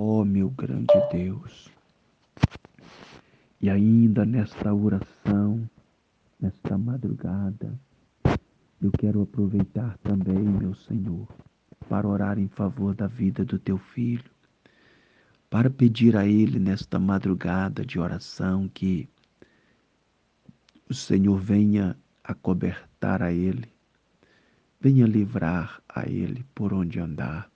[0.00, 1.68] Ó oh, meu grande Deus,
[3.60, 5.68] e ainda nesta oração,
[6.40, 7.76] nesta madrugada,
[8.80, 11.26] eu quero aproveitar também, meu Senhor,
[11.88, 14.30] para orar em favor da vida do teu filho,
[15.50, 19.08] para pedir a ele nesta madrugada de oração que
[20.88, 23.68] o Senhor venha acobertar a ele,
[24.80, 27.50] venha livrar a ele por onde andar,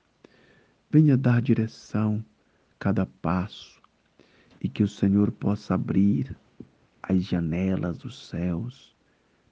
[0.90, 2.20] venha dar direção
[2.82, 3.80] cada passo
[4.60, 6.36] e que o Senhor possa abrir
[7.00, 8.92] as janelas dos céus,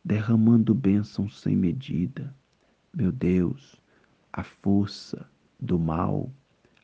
[0.04, 2.34] derramando bênçãos sem medida.
[2.92, 3.80] Meu Deus,
[4.32, 5.30] a força
[5.60, 6.28] do mal,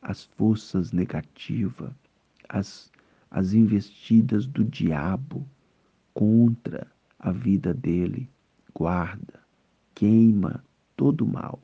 [0.01, 1.91] as forças negativas,
[2.47, 2.93] as,
[3.29, 5.45] as investidas do diabo
[6.13, 6.87] contra
[7.19, 8.29] a vida dele,
[8.73, 9.41] guarda,
[9.93, 10.63] queima
[10.95, 11.59] todo mal,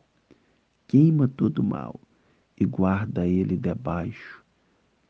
[0.85, 1.97] queima todo mal
[2.59, 4.42] e guarda ele debaixo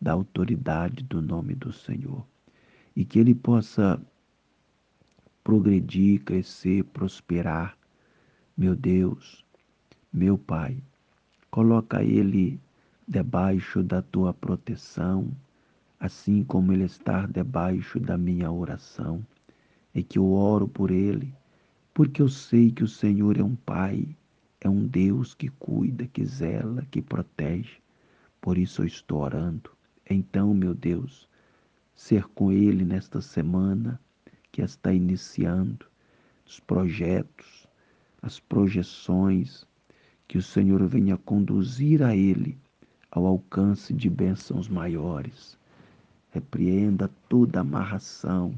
[0.03, 2.27] da autoridade do nome do Senhor.
[2.93, 3.99] E que ele possa
[5.43, 7.77] progredir, crescer, prosperar.
[8.55, 9.45] Meu Deus,
[10.11, 10.77] meu Pai,
[11.49, 12.59] coloca ele
[13.07, 15.31] debaixo da tua proteção,
[15.97, 19.25] assim como ele está debaixo da minha oração.
[19.95, 21.33] E que eu oro por ele,
[21.93, 24.05] porque eu sei que o Senhor é um Pai,
[24.59, 27.77] é um Deus que cuida, que zela, que protege.
[28.41, 29.71] Por isso eu estou orando
[30.09, 31.27] então, meu Deus,
[31.95, 33.99] ser com Ele nesta semana
[34.51, 35.85] que está iniciando,
[36.45, 37.67] os projetos,
[38.21, 39.65] as projeções,
[40.27, 42.57] que o Senhor venha conduzir a Ele
[43.11, 45.57] ao alcance de bênçãos maiores.
[46.31, 48.53] Repreenda toda amarração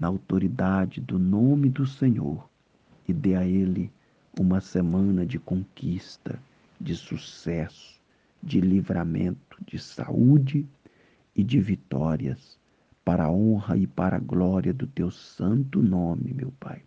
[0.00, 2.48] na autoridade do nome do Senhor
[3.06, 3.90] e dê a Ele
[4.38, 6.38] uma semana de conquista,
[6.80, 7.93] de sucesso,
[8.44, 10.66] de livramento, de saúde
[11.34, 12.58] e de vitórias,
[13.04, 16.82] para a honra e para a glória do teu santo nome, meu Pai.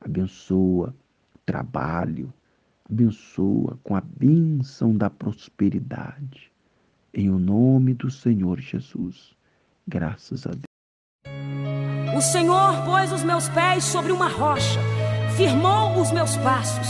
[0.00, 0.94] Abençoa
[1.34, 2.32] o trabalho,
[2.90, 6.50] abençoa com a bênção da prosperidade.
[7.12, 9.34] Em o nome do Senhor Jesus.
[9.86, 10.64] Graças a Deus.
[12.14, 14.80] O Senhor pôs os meus pés sobre uma rocha,
[15.36, 16.88] firmou os meus passos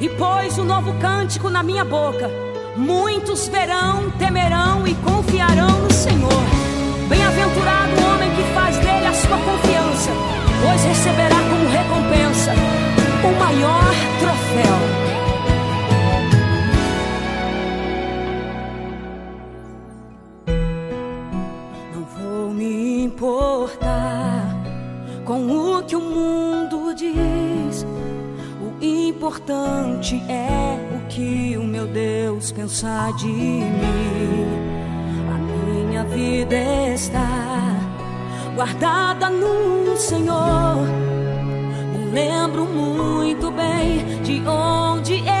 [0.00, 6.42] e pôs um novo cântico na minha boca Muitos verão, temerão e confiarão no Senhor.
[7.08, 10.10] Bem-aventurado o homem que faz dele a sua confiança,
[10.60, 12.52] pois receberá como recompensa
[13.22, 15.04] o maior troféu.
[21.94, 24.48] Não vou me importar
[25.24, 27.33] com o que o mundo diz.
[29.24, 33.72] O importante é que o meu Deus pensar de mim.
[35.32, 36.54] A minha vida
[36.92, 37.26] está
[38.54, 40.76] guardada no Senhor.
[41.96, 45.33] Me lembro muito bem de onde Ele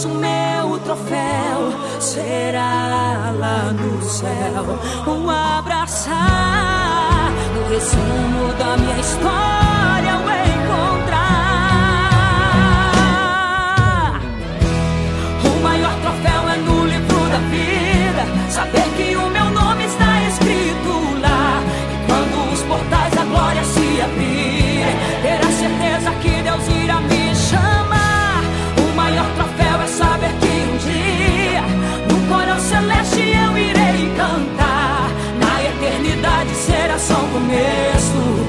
[0.00, 4.64] Mas o meu troféu será lá no céu.
[5.06, 9.39] Um abraçar no resumo da minha história.
[37.50, 38.40] Só um começo.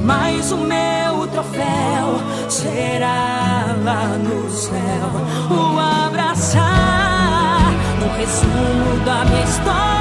[0.00, 5.10] mas o meu troféu será lá no céu
[5.50, 9.97] o abraçar no resumo da minha história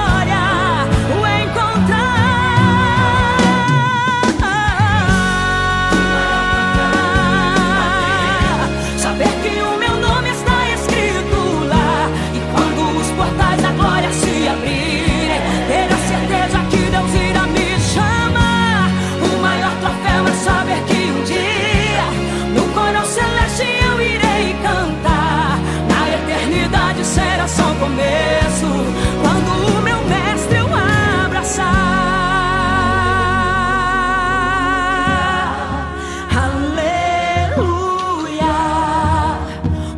[27.18, 28.68] Será só o começo.
[29.24, 31.64] Quando o meu mestre eu abraçar,
[36.46, 37.88] aleluia,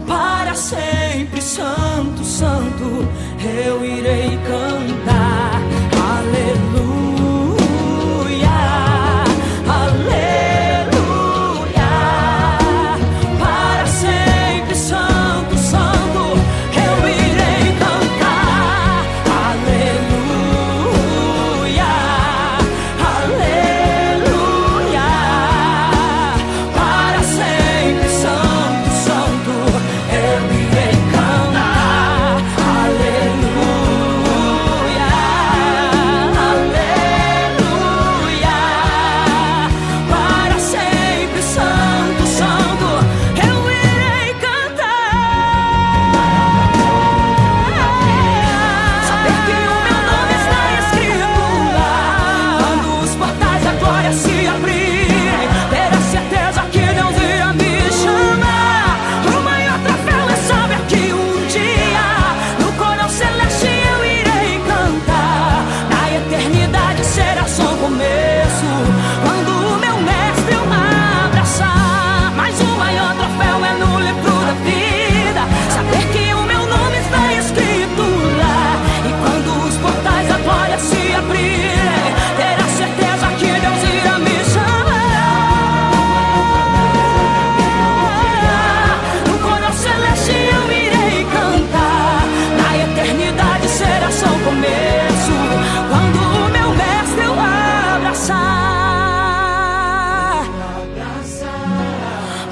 [0.08, 3.06] para sempre, santo, santo,
[3.44, 4.69] eu irei cantar.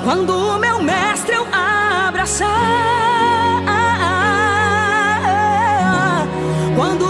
[0.08, 2.48] Quando o meu mestre eu abraçar,
[6.78, 7.07] quando